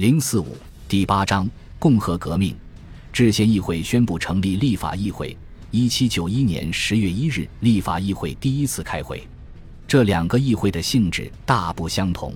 [0.00, 0.56] 零四五
[0.88, 1.46] 第八章
[1.78, 2.56] 共和革命，
[3.12, 5.36] 制宪议会宣布成立立法议会。
[5.70, 9.22] 一七九一年十月一日，立法议会第一次开会。
[9.86, 12.32] 这两个议会的性质大不相同，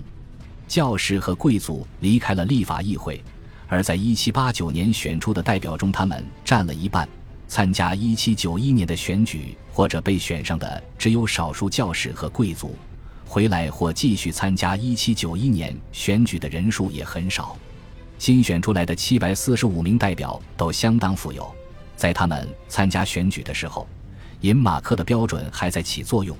[0.68, 3.24] 教士和贵族离开了立法议会，
[3.66, 7.08] 而在一七八九年选出的代表中，他们占了一半。
[7.48, 12.76] 参加一七九一年的选举或者被选上的只有少数教士和贵族，
[13.34, 17.56] 回来或继续参加一七九一年选举的人数也很少。
[18.16, 21.52] 新选出来的七百四十五名代表都相当富有，
[21.96, 23.88] 在他们参加选举的时候，
[24.42, 26.36] 银马克的标准还在起作用，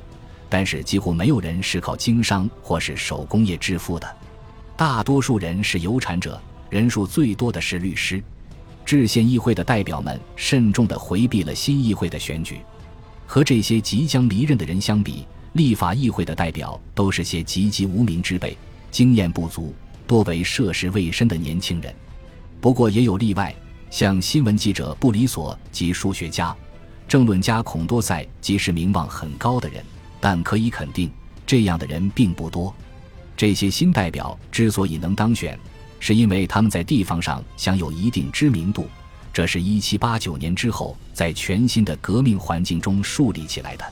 [0.49, 4.17] 但是几乎没有人是靠经商或是手工业致富的，
[4.77, 8.23] 大多数人是有产者，人数最多的是律师。
[8.85, 12.61] 制宪议会的代表们慎重地回避了新议会的选举，
[13.27, 18.57] 和这些即将离任的人相比，立法议会的代表都是些籍籍无名之辈，
[18.91, 19.73] 经验不足，
[20.05, 21.95] 多为涉世未深的年轻人。
[22.61, 23.55] 不过也有例外，
[23.89, 26.55] 像新闻记者布里索及数学家、
[27.07, 29.83] 政论家孔多塞，即是名望很高的人。
[30.21, 31.09] 但可以肯定，
[31.47, 32.75] 这样的人并不多。
[33.37, 35.57] 这些新代表之所以能当选，
[36.01, 38.89] 是因为他们在地方上享有一定知名度，
[39.33, 43.85] 这是一七八九年之后在全新的革命环境中树立起来的。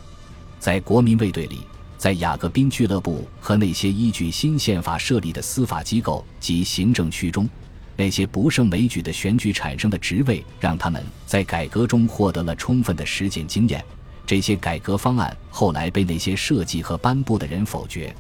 [0.63, 1.67] 在国民卫队里，
[1.99, 7.51] 在雅各宾俱乐部和那些依据新宪法设立的司法机构及行政区中，
[7.97, 13.85] 那些不胜枚举的选举产生的职位，让他们在改革中获得了充分的实践经验。
[14.25, 18.15] 这些改革方案后来被那些设计和颁布的人否决，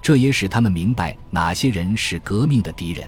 [0.00, 3.06] 这也使他们明白哪些人是革命的敌人。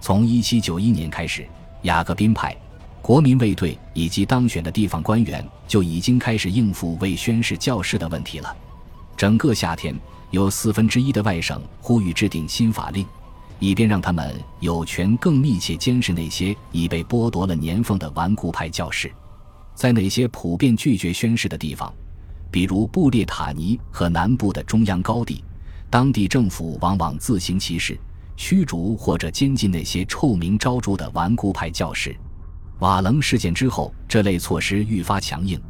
[0.00, 1.46] 从1791年开始，
[1.82, 2.56] 雅各宾派、
[3.02, 8.56] 国民卫队以及当选的地方官员就已经开始应付未宣誓教士的问题了。
[9.16, 9.94] 整个夏天，
[10.30, 13.04] 有四分之一的外省呼吁制定新法令，
[13.58, 19.10] 以便让他们有权更密切监视那些已被剥夺了年俸的顽固派教士。
[19.74, 21.92] 在那些普遍拒绝宣誓的地方，
[22.50, 25.42] 比如布列塔尼和南部的中央高地，
[25.88, 27.98] 当地政府往往自行其事。
[28.36, 32.16] 驱逐或者监禁那些臭名昭著的顽固派教士。
[32.80, 35.60] 瓦楞事件之后，这类措施愈发强硬，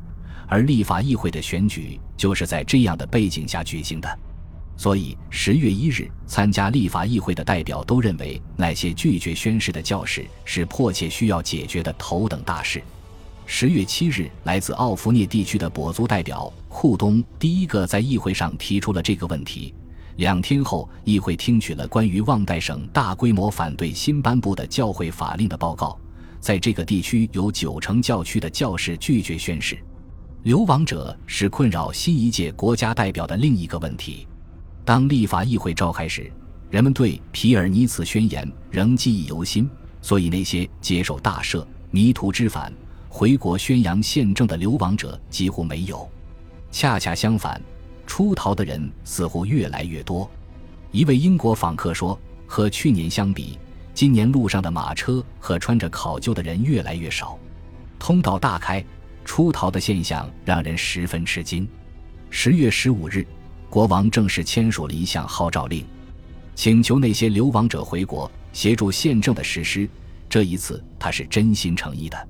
[0.47, 4.19] 而立法议会的选举就是在这样的背景下举行的。
[4.77, 12.81] 所以，十月一日参加立法议会的代表都认为，那些拒绝宣誓的教士是迫切需要解决的头等大事。
[13.45, 19.75] 十月七日，来自奥弗涅地区的跛族代表库东第一个在议会上提出了这个问题。
[20.17, 25.99] 两天后，议会听取了关于旺代省大规模反对新颁布的教会法令的报告。
[26.41, 29.79] 在这个地区，有九成教区的教士拒绝宣誓。
[30.43, 34.27] 流亡者是困扰新一届国家代表的另一个问题。
[34.85, 36.33] 当立法议会召开时，
[36.71, 39.69] 人们对皮尔尼茨宣言仍记忆犹新，
[40.01, 42.73] 所以那些接受大赦、迷途知返、
[43.09, 46.11] 回国宣扬宪政的流亡者几乎没有。
[46.71, 47.61] 恰恰相反。
[48.07, 50.29] 出逃的人似乎越来越多。
[50.91, 53.57] 一位英国访客说：“和去年相比，
[53.95, 57.39] 今年路上的马车和穿着考究的人越来越少，
[57.99, 58.85] 通道大开，
[59.25, 61.69] 出逃的现象让人十分吃惊。”
[62.31, 63.27] 十月十五日，
[63.69, 65.85] 国王正式签署了一项号召令，
[66.55, 69.89] 请求那些流亡者回国协助宪政的实施。
[70.29, 72.29] 这一次，他是真心诚意的。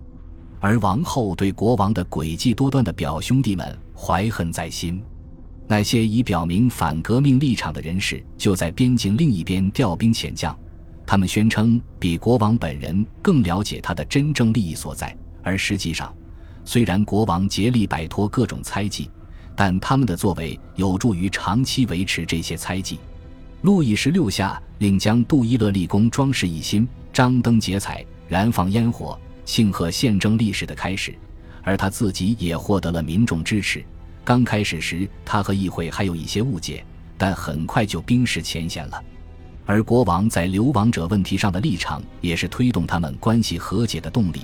[0.59, 5.03] 而王后对国王的诡计多端的表兄弟们怀恨在心。
[5.67, 10.59] 那些已表明反革命立场的人士就在边境另一边调兵遣将，
[11.11, 15.13] 他们宣称比国王本人更了解他的真正利益所在。
[15.43, 16.15] 而实际上，
[16.65, 19.11] 虽然国王竭力摆脱各种猜忌，
[19.57, 23.01] 但他们的作为有助于长期维持这些猜忌。
[23.63, 31.13] 路易十六下令将杜伊勒立宫装饰一新，张灯结彩，燃放烟火，庆贺宪政历史的开始，
[31.65, 33.85] 而他自己也获得了民众支持。
[34.25, 36.85] 刚开始时，他和议会还有一些误解，
[37.19, 39.05] 但很快就冰释前嫌了。
[39.71, 44.41] 而国王在流亡者问题上的立场，也是推动他们关系和解的动力。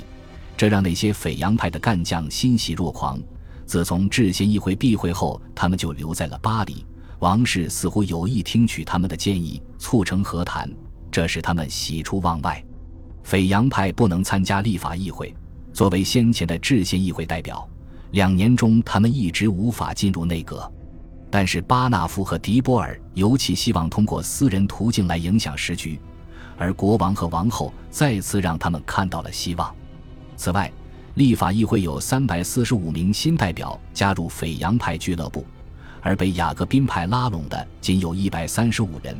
[0.56, 3.20] 这让那些斐扬派的干将欣喜若狂。
[3.64, 6.86] 自从制宪议会闭会后，他们就留在了巴黎。
[7.18, 10.70] 王室似乎有意听取他们的建议，促成和谈，
[11.10, 12.64] 这使他们喜出望外。
[13.24, 15.34] 斐扬派不能参加立法议会，
[15.72, 17.68] 作为先前的制宪议会代表。
[18.12, 20.72] 两年中，他们一直无法进入内阁，
[21.30, 25.98] 但是巴纳夫和迪波尔尤其希望通过私人途径来影响时局，
[26.56, 29.74] 而国王和王后再次让他们看到了希望。
[30.36, 30.70] 此外，
[31.14, 35.44] 立法议会有三百四十五名新代表加入斐扬派俱乐部，
[36.00, 39.16] 而被雅各宾派拉拢的仅有一百三十五人。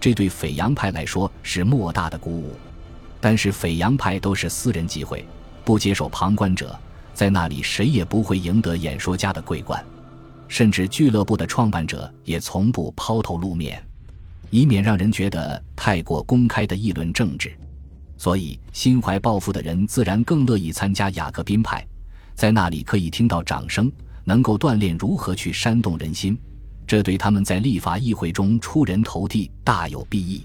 [0.00, 2.56] 这对斐扬派来说是莫大的鼓舞。
[3.20, 5.22] 但是斐扬派都是私人集会，
[5.62, 6.74] 不接受旁观者，
[7.12, 9.84] 在那里谁也不会赢得演说家的桂冠，
[10.50, 13.80] 甚至俱乐部的创办者也从不抛头露面，
[14.50, 17.56] 以免让人觉得太过公开的议论政治。
[18.18, 21.86] 所以，心怀抱负的人自然更乐意参加雅各宾派，
[22.34, 23.90] 在那里可以听到掌声，
[24.24, 26.36] 能够锻炼如何去煽动人心，
[26.84, 30.44] 这对他们在立法议会中出人头地大有裨益。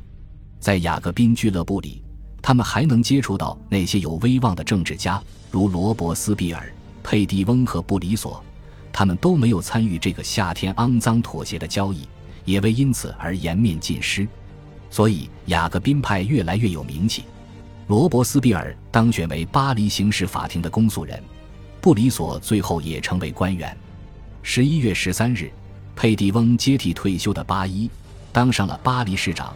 [0.59, 2.01] 在雅各宾俱乐部里。
[2.47, 5.19] 他们还能接触到那些有威望的政治家，
[5.49, 8.39] 如罗伯斯庇尔、佩蒂翁和布里索，
[8.97, 12.07] 他们都没有参与这个夏天肮脏妥协的交易，
[12.45, 14.25] 也未因此而颜面尽失。
[14.89, 17.25] 所以雅各宾派越来越有名气。
[17.87, 21.21] 罗伯斯庇尔当选为巴黎刑事法庭的公诉人，
[21.81, 23.75] 布里索最后也成为官员。
[24.41, 25.51] 十一月十三日，
[25.93, 27.91] 佩蒂翁接替退休的巴伊，
[28.31, 29.53] 当上了巴黎市长。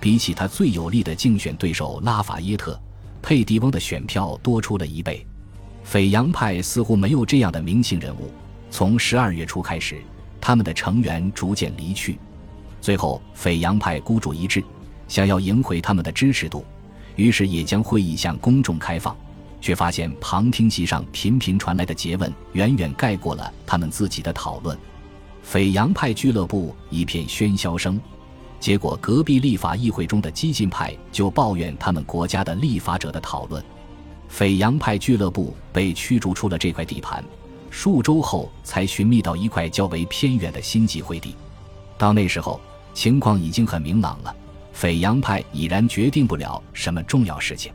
[0.00, 2.80] 比起他最有力的竞选对手拉法耶特，
[3.20, 5.26] 佩蒂翁的选票多出了一倍。
[5.84, 8.32] 斐扬派似乎没有这样的明星人物。
[8.70, 10.00] 从十二月初开始，
[10.40, 12.18] 他们的成员逐渐离去，
[12.80, 14.62] 最后斐扬派孤注一掷，
[15.08, 16.64] 想要赢回他们的支持度，
[17.16, 19.14] 于是也将会议向公众开放，
[19.60, 24.78] 却发现旁听席上频频传来的诘问远远盖过了他们自己的讨论。
[25.42, 28.00] 斐扬派俱乐部一片喧嚣声。
[28.60, 33.64] 结果，隔壁立法议会中的激进派就抱怨他们国家的立法者的讨论。
[34.28, 37.24] 斐扬派俱乐部被驱逐出了这块地盘，
[37.70, 41.34] 数周后才寻觅到一块较为偏远的新集会地。
[41.96, 42.60] 到那时候，
[42.92, 44.34] 情况已经很明朗了。
[44.72, 47.72] 斐扬派已然决定不了什么重要事情。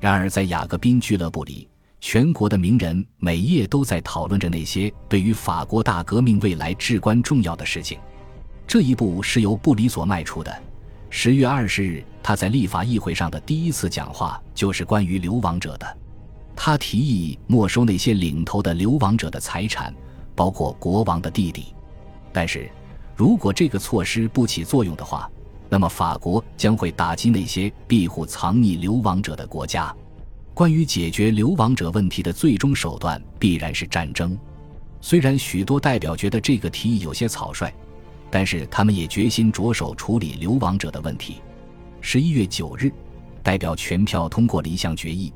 [0.00, 1.66] 然而，在雅各宾俱乐部里，
[2.00, 7.98] 全国的名人每夜都在讨论着那些对于法国大革命未来至关重要的事情。
[8.66, 10.54] 这一步是由布里索迈出的。
[11.08, 15.96] 十月二十日，他在立法议会上的第一次讲话就是关于流亡者的。
[16.56, 19.94] 他提议没收那些领头的流亡者的财产，
[20.34, 21.74] 包括国王的弟弟。
[22.32, 22.70] 但是，
[23.14, 25.30] 如果这个措施不起作用的话，
[25.68, 29.94] 那么法国将会打击那些庇护藏匿流亡者的国家。
[30.52, 34.38] 关于解决流亡者问题的最终手段必然是战争。
[35.00, 37.72] 虽然许多代表觉得这个提议有些草率。
[38.30, 41.36] 但是他们也决心着手处理流亡者的问题。
[42.00, 42.90] 十一月九日，
[43.44, 45.32] 代表全票通过了一项决议。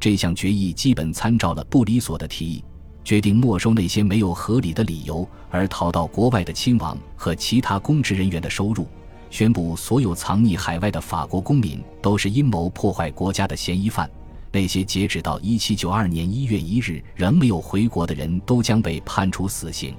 [0.00, 2.64] 这项决议基本参照了布里索的提议，
[3.04, 8.88] 决定没收那些没有合理的理由而逃到国外的亲王和其他公职人员的收入，
[9.28, 14.10] 宣布所有藏匿海外的法国公民都是阴谋破坏国家的嫌疑犯。
[14.50, 19.94] 那些截止到一七九二年一月一日仍没有回国的人都将被判处死刑。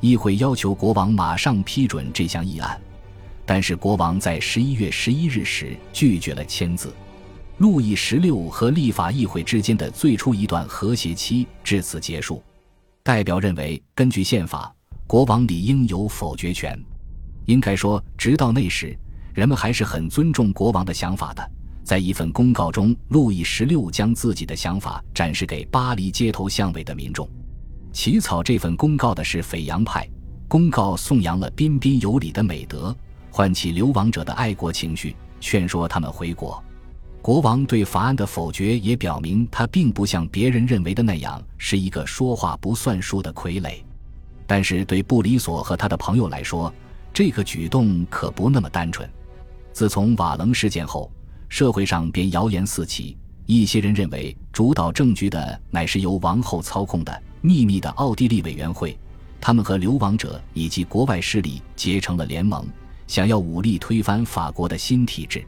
[0.00, 2.78] 议会要求国王马上批准这项议案，
[3.46, 6.92] 但是国王在十一月十一日时拒绝了签字。
[7.58, 12.40] 路易十六和立法议会之间的最初一段和谐期至此结束。
[13.02, 14.72] 代表认为，根据宪法，
[15.08, 16.78] 国王理应有否决权。
[17.46, 18.96] 应该说，直到那时，
[19.34, 21.50] 人们还是很尊重国王的想法的。
[21.82, 27.28] 在一份公告中，路易十六将自己的想法展示给巴黎街头巷尾的民众。
[27.92, 30.08] 起草这份公告的是斐扬派。
[30.46, 32.96] 公告颂扬了彬彬有礼的美德，
[33.32, 36.62] 唤起流亡者的爱国情绪，劝说他们回国。
[37.28, 43.74] 国王对法案的否决也表明，他并不像别人认为的那样是一个说话不算数的傀儡。
[44.46, 46.72] 但是对布里索和他的朋友来说，
[47.12, 49.06] 这个举动可不那么单纯。
[49.74, 51.12] 自从瓦楞事件后，
[51.50, 57.22] 社会上便谣言四起，一些人认为主导政局的乃是由王后操控的。
[57.42, 58.98] 秘密的奥地利委员会，
[59.38, 62.66] 他们和流亡者以及国外势力结成了联盟，
[63.06, 65.44] 想要武力推翻法国的新体制。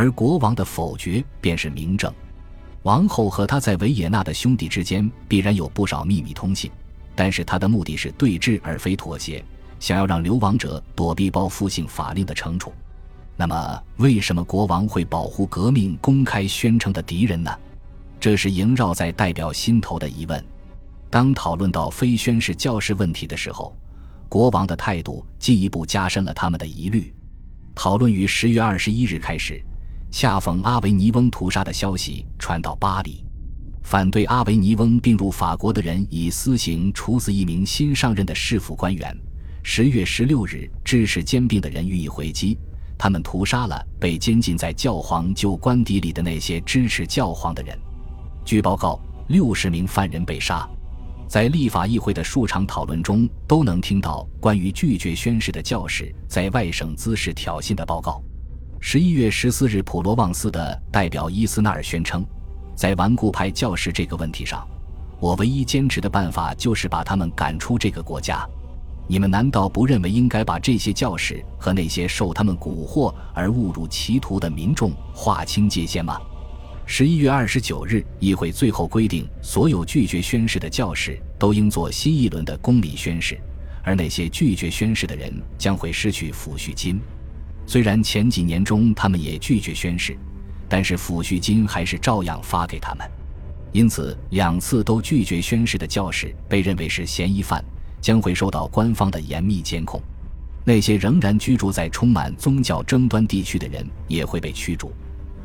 [0.00, 2.10] 而国王的否决便是明证。
[2.84, 6.70] 王后和他在维也纳的兄弟之间必然有不少秘密通信，
[7.14, 9.44] 但是他的目的是对峙而非妥协，
[9.78, 12.72] 想要让流亡者躲避报复性法令的惩处。
[13.36, 17.54] 那么，为什么国王会保护革命公开宣称的敌人呢？
[18.18, 20.42] 这是萦绕在代表心头的疑问。
[21.10, 23.76] 当讨论到非宣誓教士问题的时候，
[24.30, 27.12] 国王的态度进一步加深了他们的疑虑。
[27.74, 29.62] 讨论于十月二十一日开始，
[30.10, 33.24] 恰逢阿维尼翁屠杀的消息传到巴黎，
[33.82, 39.16] 反对阿维尼翁并入法国的人以私刑处死一名新上任的市府官员。
[39.62, 42.58] 十月十六日，支持兼并的人予以回击，
[42.98, 47.78] 他们屠杀了被监禁在教皇旧官邸里的那些支持教皇的人。
[48.44, 50.68] 据报告，六十名犯人被杀。
[51.28, 58.20] 在立法议会的数场讨论中，都能听到关于拒绝宣誓的教士在外省滋事挑衅的报告。
[58.82, 62.24] 十一月十四日，普罗旺斯的代表伊斯纳尔宣称，
[62.74, 64.66] 在顽固派教士这个问题上，
[65.20, 68.44] 我唯一坚持的办法就是把他们赶出这个国家。
[69.06, 76.18] 你们难道不认为应该把这些教士和那些受他们蛊惑而误入歧途的民众划清界限吗？
[76.86, 83.38] 十一月二十九日，议会最后规定，所有拒绝宣誓的教士都应做新一轮的公理宣誓，
[83.84, 86.98] 而那些拒绝宣誓的人将会失去抚恤金。
[87.70, 90.18] 虽然前几年中他们也拒绝宣誓，
[90.68, 93.08] 但是抚恤金还是照样发给他们。
[93.70, 97.64] 因此，两次都拒绝宣誓的教士被认为是嫌疑犯，
[98.00, 100.02] 将会受到官方的严密监控。
[100.64, 104.92] 那些仍然居住在充满宗教争端地区的人也会被驱逐，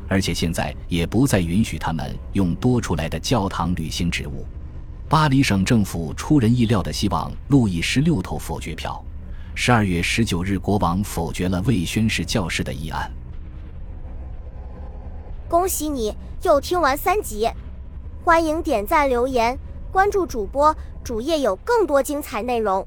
[0.08, 4.44] 而且现在也不再允许他们用多出来的教堂履行职务。
[5.08, 9.00] 巴黎省政府出人意料地希望路易十六投否决票。
[9.58, 13.10] 十二月十九日，国王否决了未宣誓教士的议案。
[15.48, 17.48] 恭喜你又听完三集，
[18.22, 19.58] 欢迎点赞、留言、
[19.90, 22.86] 关注主播，主页有更多精彩内容。